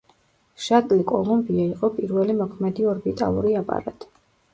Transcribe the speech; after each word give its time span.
შატლი 0.67 1.03
„კოლუმბია“ 1.11 1.65
იყო 1.73 1.89
პირველი 1.97 2.35
მოქმედი 2.39 2.87
ორბიტალური 2.95 3.55
აპარატი. 3.61 4.11